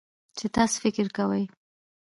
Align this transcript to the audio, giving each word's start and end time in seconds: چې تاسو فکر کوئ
چې 0.37 0.45
تاسو 0.55 0.75
فکر 0.83 1.05
کوئ 1.17 1.43